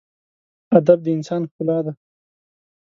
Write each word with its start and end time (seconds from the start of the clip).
ادب 0.77 0.99
د 1.05 1.07
انسان 1.17 1.41
ښکلا 1.49 1.77
ده. 1.85 1.91